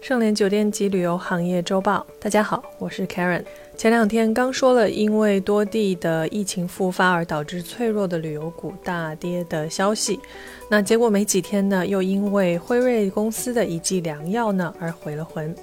[0.00, 3.44] 盛联酒店及旅游行业周报，大家好，我是 Karen。
[3.76, 10.20] 前两天刚说了，因为多地的疫情复发而导致脆弱的旅游股大跌的消息，
[10.68, 15.54] 那结果没几天呢，又因为辉瑞公司的一剂良药呢而回了魂。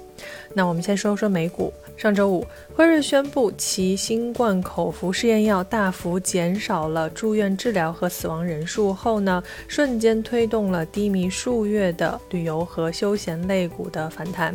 [0.54, 1.72] 那我们先说说美股。
[1.96, 2.46] 上周五，
[2.76, 14.54] 辉瑞宣布其新冠口服试验药大幅减少了住院治疗和死亡人数后呢，瞬间推动了低迷数月的旅游和休闲类股的反弹。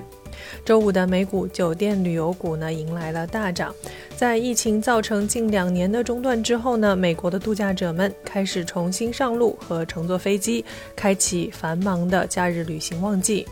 [0.65, 3.75] 周五的美股酒店旅游股呢迎来了大涨。
[4.15, 10.63] 在疫情造成近两年的中断之后呢，美国的度假者们开始重新上路和乘坐飞机，
[10.95, 13.45] 开启繁忙的假日旅行旺季。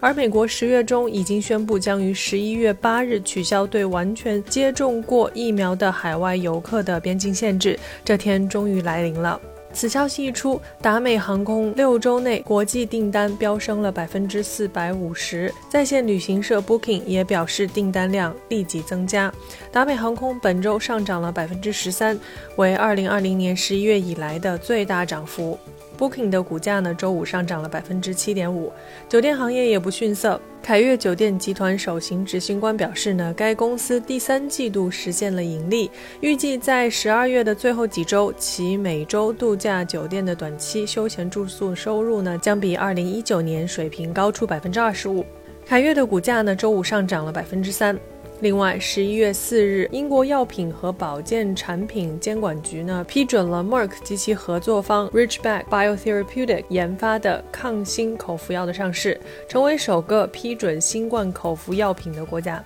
[0.00, 9.40] 而美国十月中已经宣布将于十一月八日取消对完全接种过疫苗的海外游客的边境限制，这天终于来临了。
[9.70, 19.32] 此消息一出，达美航空六周内国际订单飙升了百分之四百五十，在线旅行社 Booking 也表示订单量立即增加。
[19.70, 22.18] 达美航空本周上涨了百分之十三，
[22.56, 25.58] 为二零二零年十一月以来的最大涨幅。
[25.98, 28.72] Booking 的股价呢，周五上涨了百分之七点五。
[29.08, 45.24] 酒店行业也不逊色，凯悦酒店集团首席执行官表示呢，该公司第三季度实现了盈利，预计在十二月的最后几周，其每周度假酒店的短期休闲住宿收入呢，将比二零一九年水平高出百分之二十五。
[45.66, 47.98] 凯悦的股价呢，周五上涨了百分之三。
[48.40, 62.64] 另外，十一月四日，英国药品和保健产品监管局呢批准了 Merck 及其合作方 Richback Biotherapeutic 研发的抗新口服药的上市，成为首个批准新冠口服药品的国家。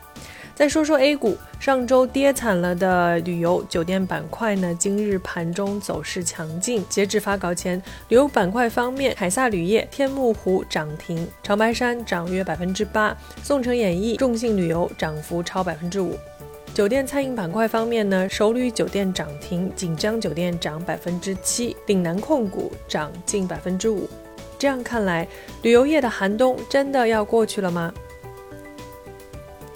[0.63, 6.85] 再说说 A 股，上周跌惨了的旅游酒店板块呢，今日盘中走势强劲。
[6.89, 16.17] 截至发稿前，旅游板块方面，凯撒旅业、天目湖涨停，长白山涨约百分之八，宋城演艺、众信旅游涨幅超百分之五。
[16.73, 24.09] 酒店餐饮板块方面呢，首旅酒店涨停，锦江酒店涨百分之七，岭南控股涨近百分之五。
[24.61, 25.27] 这样看来，
[25.63, 27.93] 旅游业的寒冬真的要过去了吗？